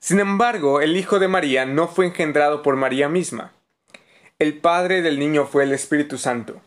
Sin 0.00 0.20
embargo, 0.20 0.82
el 0.82 0.98
Hijo 0.98 1.18
de 1.18 1.28
María 1.28 1.64
no 1.64 1.88
fue 1.88 2.04
engendrado 2.04 2.60
por 2.60 2.76
María 2.76 3.08
misma. 3.08 3.54
El 4.42 4.58
padre 4.58 5.02
del 5.02 5.20
niño 5.20 5.46
fue 5.46 5.62
el 5.62 5.70
Espíritu 5.70 6.18
Santo. 6.18 6.60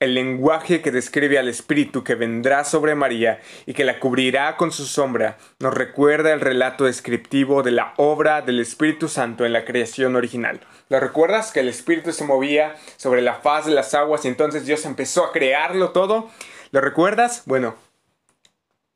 El 0.00 0.14
lenguaje 0.14 0.82
que 0.82 0.90
describe 0.90 1.38
al 1.38 1.46
Espíritu 1.46 2.02
que 2.02 2.16
vendrá 2.16 2.64
sobre 2.64 2.96
María 2.96 3.38
y 3.66 3.72
que 3.72 3.84
la 3.84 4.00
cubrirá 4.00 4.56
con 4.56 4.72
su 4.72 4.84
sombra 4.84 5.38
nos 5.60 5.72
recuerda 5.72 6.32
el 6.32 6.40
relato 6.40 6.86
descriptivo 6.86 7.62
de 7.62 7.70
la 7.70 7.94
obra 7.98 8.42
del 8.42 8.58
Espíritu 8.58 9.08
Santo 9.08 9.46
en 9.46 9.52
la 9.52 9.64
creación 9.64 10.16
original. 10.16 10.58
¿Lo 10.88 10.98
recuerdas? 10.98 11.52
Que 11.52 11.60
el 11.60 11.68
Espíritu 11.68 12.10
se 12.10 12.24
movía 12.24 12.74
sobre 12.96 13.22
la 13.22 13.34
faz 13.34 13.66
de 13.66 13.74
las 13.74 13.94
aguas 13.94 14.24
y 14.24 14.28
entonces 14.28 14.66
Dios 14.66 14.84
empezó 14.84 15.24
a 15.24 15.30
crearlo 15.30 15.90
todo. 15.90 16.30
¿Lo 16.72 16.80
recuerdas? 16.80 17.44
Bueno, 17.46 17.76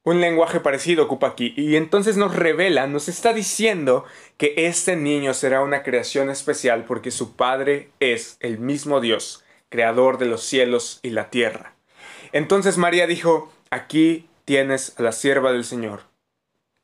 un 0.05 0.21
lenguaje 0.21 0.61
parecido 0.61 1.05
ocupa 1.05 1.29
aquí 1.29 1.55
y 1.57 1.77
entonces 1.77 2.19
nos 2.19 2.37
revela, 2.37 2.87
nos 2.87 3.09
está 3.09 3.33
diciendo 3.33 4.05
que 4.37 4.53
este 4.57 4.97
niño 4.97 5.33
será 5.33 5.63
una 5.63 5.83
creación 5.83 6.29
especial 6.29 6.85
porque 6.85 7.11
su 7.11 7.35
padre 7.37 7.89
es 8.01 8.37
el 8.41 8.59
mismo 8.59 9.01
Dios, 9.01 9.43
creador 9.71 10.19
de 10.19 10.27
los 10.27 10.43
cielos 10.45 11.01
y 11.03 11.11
la 11.11 11.31
tierra. 11.31 11.75
Entonces 12.33 12.77
María 12.77 13.07
dijo, 13.07 13.51
aquí 13.71 14.29
tienes 14.45 14.95
a 14.99 15.03
la 15.03 15.13
sierva 15.13 15.53
del 15.53 15.65
Señor. 15.65 16.03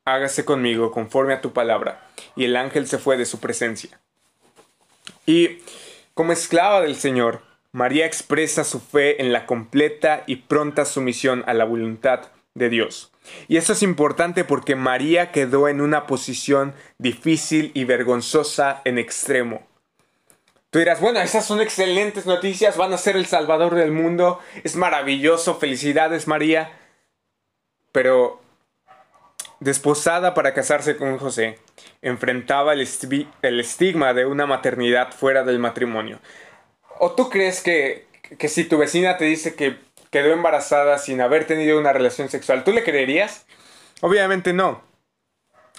Hágase 0.07 0.47
conmigo 0.47 0.91
conforme 0.91 1.35
a 1.35 1.43
tu 1.43 1.53
palabra. 1.53 2.09
Y 2.37 2.45
el 2.45 2.57
ángel 2.57 2.87
se 2.87 2.99
fue 2.99 3.19
de 3.19 3.27
su 3.27 3.39
presencia. 3.39 4.01
Y 5.27 5.59
como 6.15 6.33
esclava 6.33 6.81
del 6.81 6.97
Señor, 6.97 7.43
María 7.73 8.07
expresa 8.07 8.65
su 8.65 8.81
fe 8.81 9.21
en 9.21 9.33
la 9.33 9.45
completa 9.45 10.25
y 10.27 10.37
pronta 10.37 10.87
sumisión 10.87 11.45
a 11.47 11.53
la 11.53 11.65
voluntad 11.65 12.31
de 12.55 12.69
Dios. 12.69 13.13
Y 13.49 13.57
esto 13.57 13.73
es 13.73 13.83
importante 13.83 14.45
porque 14.45 14.77
María 14.77 15.31
quedó 15.31 15.69
en 15.69 15.81
una 15.81 16.07
posición 16.07 16.75
difícil 16.99 17.71
y 17.75 17.85
vergonzosa 17.85 18.83
en 18.85 18.99
extremo. 18.99 19.67
Tú 20.71 20.79
dirás, 20.79 21.01
bueno, 21.01 21.21
esas 21.21 21.45
son 21.45 21.61
excelentes 21.61 22.27
noticias, 22.27 22.77
van 22.77 22.93
a 22.93 22.99
ser 22.99 23.17
el 23.17 23.27
Salvador 23.27 23.75
del 23.75 23.91
mundo, 23.91 24.39
es 24.63 24.77
maravilloso, 24.77 25.57
felicidades 25.57 26.29
María. 26.29 26.79
Pero 27.91 28.41
desposada 29.59 30.33
para 30.33 30.55
casarse 30.55 30.97
con 30.97 31.19
José, 31.19 31.59
enfrentaba 32.03 32.73
el, 32.73 32.81
estigma 32.81 34.15
de 34.15 34.27
una 34.27 34.47
maternidad 34.47 35.13
fuera 35.13 35.43
del 35.43 35.59
matrimonio. 35.59 36.21
¿O 36.99 37.13
tú 37.13 37.29
crees 37.31 37.63
que, 37.63 38.07
que 38.39 38.49
si 38.49 38.65
tu 38.65 38.79
vecina 38.79 39.17
te 39.17 39.25
dice 39.25 39.55
que 39.55 39.77
quedó 40.11 40.33
embarazada 40.33 40.99
sin 40.99 41.21
haber 41.21 41.47
tenido 41.47 41.79
una 41.79 41.93
relación 41.93 42.29
sexual, 42.29 42.65
¿tú 42.65 42.73
le 42.73 42.85
creerías? 42.85 43.47
Obviamente 44.01 44.53
no. 44.53 44.83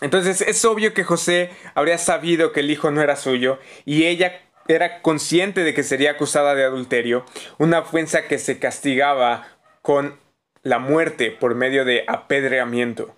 Entonces 0.01 0.41
es 0.41 0.65
obvio 0.65 0.93
que 0.93 1.03
José 1.03 1.51
habría 1.75 1.97
sabido 1.97 2.51
que 2.51 2.61
el 2.61 2.71
hijo 2.71 2.89
no 2.91 3.01
era 3.01 3.15
suyo 3.15 3.59
y 3.85 4.05
ella 4.05 4.41
era 4.67 5.01
consciente 5.01 5.63
de 5.63 5.73
que 5.73 5.83
sería 5.83 6.11
acusada 6.11 6.55
de 6.55 6.63
adulterio, 6.63 7.25
una 7.57 7.79
ofensa 7.79 8.27
que 8.27 8.39
se 8.39 8.59
castigaba 8.59 9.47
con 9.81 10.19
la 10.63 10.79
muerte 10.79 11.31
por 11.31 11.55
medio 11.55 11.85
de 11.85 12.03
apedreamiento. 12.07 13.15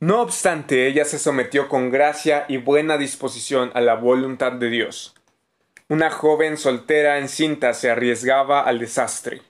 No 0.00 0.20
obstante, 0.20 0.86
ella 0.86 1.04
se 1.04 1.18
sometió 1.18 1.68
con 1.68 1.90
gracia 1.90 2.44
y 2.48 2.58
buena 2.58 2.98
disposición 2.98 3.72
a 3.74 3.80
la 3.80 3.94
voluntad 3.94 4.52
de 4.52 4.70
Dios. 4.70 5.14
Una 5.88 6.10
joven 6.10 6.56
soltera 6.56 7.18
encinta 7.18 7.74
se 7.74 7.90
arriesgaba 7.90 8.60
al 8.60 8.78
desastre. 8.78 9.42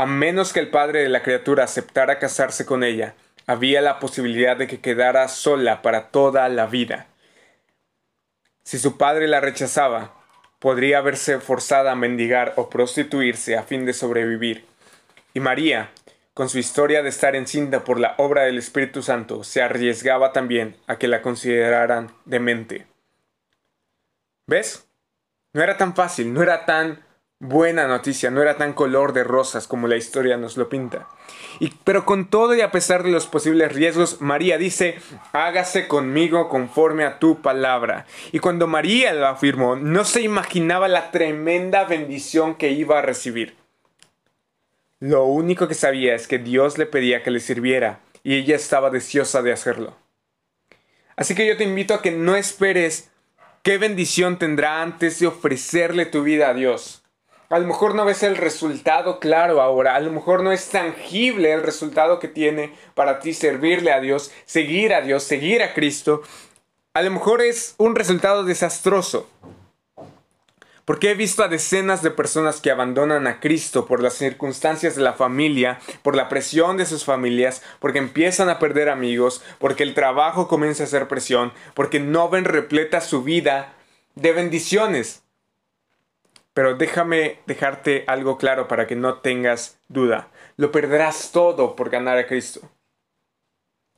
A 0.00 0.06
menos 0.06 0.54
que 0.54 0.60
el 0.60 0.70
padre 0.70 1.02
de 1.02 1.10
la 1.10 1.22
criatura 1.22 1.64
aceptara 1.64 2.18
casarse 2.18 2.64
con 2.64 2.84
ella, 2.84 3.16
había 3.46 3.82
la 3.82 3.98
posibilidad 3.98 4.56
de 4.56 4.66
que 4.66 4.80
quedara 4.80 5.28
sola 5.28 5.82
para 5.82 6.08
toda 6.08 6.48
la 6.48 6.64
vida. 6.64 7.06
Si 8.64 8.78
su 8.78 8.96
padre 8.96 9.28
la 9.28 9.40
rechazaba, 9.40 10.14
podría 10.58 11.02
verse 11.02 11.38
forzada 11.38 11.92
a 11.92 11.96
mendigar 11.96 12.54
o 12.56 12.70
prostituirse 12.70 13.58
a 13.58 13.62
fin 13.62 13.84
de 13.84 13.92
sobrevivir. 13.92 14.64
Y 15.34 15.40
María, 15.40 15.90
con 16.32 16.48
su 16.48 16.56
historia 16.56 17.02
de 17.02 17.10
estar 17.10 17.36
encinta 17.36 17.84
por 17.84 18.00
la 18.00 18.14
obra 18.16 18.44
del 18.44 18.56
Espíritu 18.56 19.02
Santo, 19.02 19.44
se 19.44 19.60
arriesgaba 19.60 20.32
también 20.32 20.78
a 20.86 20.96
que 20.96 21.08
la 21.08 21.20
consideraran 21.20 22.10
demente. 22.24 22.86
¿Ves? 24.46 24.86
No 25.52 25.62
era 25.62 25.76
tan 25.76 25.94
fácil, 25.94 26.32
no 26.32 26.42
era 26.42 26.64
tan 26.64 27.04
buena 27.40 27.88
noticia, 27.88 28.30
no 28.30 28.42
era 28.42 28.56
tan 28.56 28.74
color 28.74 29.12
de 29.14 29.24
rosas 29.24 29.66
como 29.66 29.88
la 29.88 29.96
historia 29.96 30.36
nos 30.36 30.56
lo 30.56 30.68
pinta. 30.68 31.08
Y, 31.58 31.72
pero 31.84 32.04
con 32.04 32.28
todo 32.28 32.54
y 32.54 32.60
a 32.60 32.70
pesar 32.70 33.02
de 33.02 33.10
los 33.10 33.26
posibles 33.26 33.72
riesgos, 33.72 34.20
María 34.20 34.58
dice, 34.58 34.98
hágase 35.32 35.88
conmigo 35.88 36.48
conforme 36.48 37.04
a 37.04 37.18
tu 37.18 37.42
palabra. 37.42 38.06
Y 38.30 38.38
cuando 38.38 38.66
María 38.66 39.12
lo 39.14 39.26
afirmó, 39.26 39.74
no 39.74 40.04
se 40.04 40.20
imaginaba 40.20 40.86
la 40.86 41.10
tremenda 41.10 41.84
bendición 41.84 42.54
que 42.54 42.70
iba 42.70 42.98
a 42.98 43.02
recibir. 43.02 43.56
Lo 45.00 45.24
único 45.24 45.66
que 45.66 45.74
sabía 45.74 46.14
es 46.14 46.28
que 46.28 46.38
Dios 46.38 46.76
le 46.76 46.84
pedía 46.84 47.22
que 47.22 47.30
le 47.30 47.40
sirviera 47.40 48.00
y 48.22 48.36
ella 48.36 48.54
estaba 48.54 48.90
deseosa 48.90 49.40
de 49.40 49.52
hacerlo. 49.52 49.96
Así 51.16 51.34
que 51.34 51.46
yo 51.46 51.56
te 51.56 51.64
invito 51.64 51.94
a 51.94 52.02
que 52.02 52.10
no 52.10 52.36
esperes 52.36 53.10
qué 53.62 53.78
bendición 53.78 54.38
tendrá 54.38 54.82
antes 54.82 55.18
de 55.18 55.26
ofrecerle 55.26 56.04
tu 56.04 56.22
vida 56.22 56.50
a 56.50 56.54
Dios. 56.54 56.99
A 57.50 57.58
lo 57.58 57.66
mejor 57.66 57.96
no 57.96 58.04
ves 58.04 58.22
el 58.22 58.36
resultado 58.36 59.18
claro 59.18 59.60
ahora, 59.60 59.96
a 59.96 60.00
lo 60.00 60.12
mejor 60.12 60.44
no 60.44 60.52
es 60.52 60.68
tangible 60.68 61.52
el 61.52 61.64
resultado 61.64 62.20
que 62.20 62.28
tiene 62.28 62.72
para 62.94 63.18
ti 63.18 63.34
servirle 63.34 63.90
a 63.90 63.98
Dios, 63.98 64.30
seguir 64.44 64.94
a 64.94 65.00
Dios, 65.00 65.24
seguir 65.24 65.60
a 65.60 65.74
Cristo. 65.74 66.22
A 66.94 67.02
lo 67.02 67.10
mejor 67.10 67.42
es 67.42 67.74
un 67.76 67.96
resultado 67.96 68.44
desastroso. 68.44 69.28
Porque 70.84 71.10
he 71.10 71.14
visto 71.14 71.42
a 71.42 71.48
decenas 71.48 72.02
de 72.02 72.12
personas 72.12 72.60
que 72.60 72.70
abandonan 72.70 73.26
a 73.26 73.40
Cristo 73.40 73.84
por 73.84 74.00
las 74.00 74.14
circunstancias 74.14 74.94
de 74.94 75.02
la 75.02 75.14
familia, 75.14 75.80
por 76.02 76.14
la 76.14 76.28
presión 76.28 76.76
de 76.76 76.86
sus 76.86 77.04
familias, 77.04 77.62
porque 77.80 77.98
empiezan 77.98 78.48
a 78.48 78.60
perder 78.60 78.88
amigos, 78.88 79.42
porque 79.58 79.82
el 79.82 79.94
trabajo 79.94 80.46
comienza 80.46 80.84
a 80.84 80.86
hacer 80.86 81.08
presión, 81.08 81.52
porque 81.74 81.98
no 81.98 82.28
ven 82.28 82.44
repleta 82.44 83.00
su 83.00 83.24
vida 83.24 83.74
de 84.14 84.32
bendiciones. 84.32 85.24
Pero 86.52 86.74
déjame 86.74 87.40
dejarte 87.46 88.04
algo 88.06 88.38
claro 88.38 88.68
para 88.68 88.86
que 88.86 88.96
no 88.96 89.18
tengas 89.18 89.80
duda. 89.88 90.28
Lo 90.56 90.72
perderás 90.72 91.30
todo 91.32 91.76
por 91.76 91.90
ganar 91.90 92.18
a 92.18 92.26
Cristo. 92.26 92.60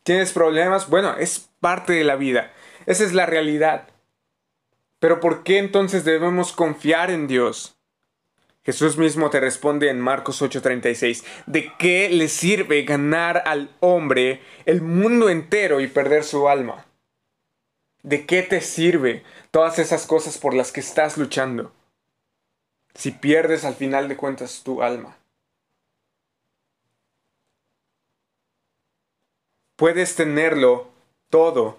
¿Tienes 0.02 0.32
problemas? 0.32 0.88
Bueno, 0.88 1.16
es 1.16 1.48
parte 1.60 1.92
de 1.92 2.04
la 2.04 2.16
vida. 2.16 2.52
Esa 2.86 3.04
es 3.04 3.14
la 3.14 3.26
realidad. 3.26 3.88
Pero 4.98 5.20
¿por 5.20 5.42
qué 5.42 5.58
entonces 5.58 6.04
debemos 6.04 6.52
confiar 6.52 7.10
en 7.10 7.26
Dios? 7.26 7.76
Jesús 8.64 8.96
mismo 8.96 9.30
te 9.30 9.40
responde 9.40 9.90
en 9.90 10.00
Marcos 10.00 10.40
8:36, 10.40 11.24
¿de 11.46 11.72
qué 11.78 12.08
le 12.08 12.28
sirve 12.28 12.84
ganar 12.84 13.42
al 13.46 13.70
hombre 13.80 14.40
el 14.66 14.80
mundo 14.82 15.28
entero 15.28 15.80
y 15.80 15.88
perder 15.88 16.22
su 16.22 16.48
alma? 16.48 16.86
¿De 18.04 18.24
qué 18.24 18.42
te 18.42 18.60
sirve 18.60 19.24
todas 19.50 19.80
esas 19.80 20.06
cosas 20.06 20.38
por 20.38 20.54
las 20.54 20.70
que 20.70 20.80
estás 20.80 21.18
luchando? 21.18 21.72
Si 23.02 23.10
pierdes 23.10 23.64
al 23.64 23.74
final 23.74 24.06
de 24.06 24.16
cuentas 24.16 24.62
tu 24.62 24.80
alma. 24.80 25.18
Puedes 29.74 30.14
tenerlo 30.14 30.86
todo, 31.28 31.78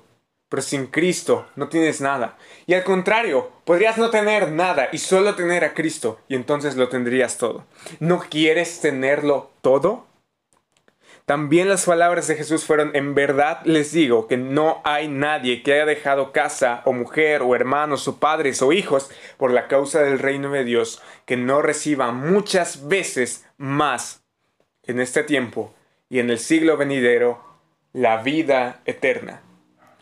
pero 0.49 0.62
sin 0.62 0.88
Cristo 0.88 1.47
no 1.55 1.69
tienes 1.69 2.01
nada. 2.01 2.38
Y 2.65 2.73
al 2.73 2.83
contrario, 2.83 3.53
podrías 3.63 3.97
no 3.97 4.09
tener 4.09 4.51
nada 4.51 4.89
y 4.91 4.97
solo 4.97 5.33
tener 5.36 5.63
a 5.63 5.73
Cristo 5.73 6.19
y 6.27 6.36
entonces 6.36 6.75
lo 6.75 6.89
tendrías 6.89 7.38
todo. 7.38 7.63
¿No 8.01 8.19
quieres 8.19 8.81
tenerlo 8.81 9.49
todo? 9.62 10.05
También 11.25 11.69
las 11.69 11.86
palabras 11.86 12.27
de 12.27 12.36
Jesús 12.36 12.65
fueron, 12.65 12.91
en 12.95 13.15
verdad 13.15 13.62
les 13.63 13.93
digo 13.93 14.27
que 14.27 14.36
no 14.36 14.81
hay 14.83 15.07
nadie 15.07 15.63
que 15.63 15.73
haya 15.73 15.86
dejado 15.86 16.33
casa 16.33 16.81
o 16.83 16.91
mujer 16.91 17.41
o 17.43 17.55
hermanos 17.55 18.09
o 18.09 18.19
padres 18.19 18.62
o 18.62 18.73
hijos 18.73 19.09
por 19.38 19.51
la 19.51 19.69
causa 19.69 20.01
del 20.01 20.19
reino 20.19 20.51
de 20.51 20.65
Dios 20.65 21.01
que 21.25 21.38
no 21.38 21.62
reciba 21.62 22.12
muchas 22.12 22.89
veces 22.89 23.45
más 23.57 24.21
en 24.83 24.99
este 24.99 25.23
tiempo 25.23 25.73
y 26.09 26.19
en 26.19 26.29
el 26.29 26.39
siglo 26.39 26.75
venidero 26.75 27.41
la 27.93 28.21
vida 28.21 28.81
eterna. 28.86 29.41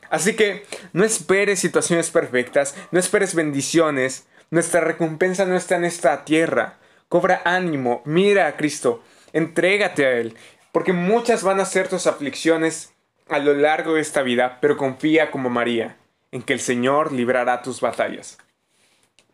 Así 0.09 0.35
que 0.35 0.65
no 0.91 1.03
esperes 1.03 1.59
situaciones 1.59 2.09
perfectas, 2.09 2.75
no 2.89 2.99
esperes 2.99 3.35
bendiciones, 3.35 4.27
nuestra 4.49 4.81
recompensa 4.81 5.45
no 5.45 5.55
está 5.55 5.75
en 5.75 5.85
esta 5.85 6.25
tierra. 6.25 6.79
Cobra 7.07 7.41
ánimo, 7.45 8.01
mira 8.05 8.47
a 8.47 8.57
Cristo, 8.57 9.03
entrégate 9.33 10.05
a 10.05 10.11
Él, 10.13 10.35
porque 10.71 10.93
muchas 10.93 11.43
van 11.43 11.59
a 11.59 11.65
ser 11.65 11.87
tus 11.87 12.07
aflicciones 12.07 12.93
a 13.29 13.39
lo 13.39 13.53
largo 13.53 13.93
de 13.93 14.01
esta 14.01 14.21
vida, 14.21 14.57
pero 14.61 14.77
confía 14.77 15.31
como 15.31 15.49
María, 15.49 15.97
en 16.31 16.41
que 16.41 16.53
el 16.53 16.59
Señor 16.59 17.11
librará 17.11 17.61
tus 17.61 17.81
batallas. 17.81 18.37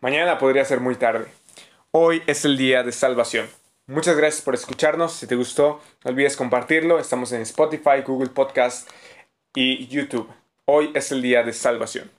Mañana 0.00 0.38
podría 0.38 0.64
ser 0.64 0.80
muy 0.80 0.94
tarde. 0.94 1.26
Hoy 1.90 2.22
es 2.26 2.44
el 2.44 2.56
día 2.56 2.82
de 2.82 2.92
salvación. 2.92 3.48
Muchas 3.86 4.16
gracias 4.16 4.42
por 4.44 4.54
escucharnos. 4.54 5.14
Si 5.14 5.26
te 5.26 5.34
gustó, 5.34 5.80
no 6.04 6.10
olvides 6.10 6.36
compartirlo. 6.36 6.98
Estamos 6.98 7.32
en 7.32 7.40
Spotify, 7.42 8.02
Google 8.06 8.28
Podcast 8.28 8.88
y 9.54 9.86
YouTube. 9.88 10.28
Hoy 10.66 10.90
es 10.94 11.10
el 11.10 11.22
día 11.22 11.42
de 11.42 11.52
salvación. 11.52 12.17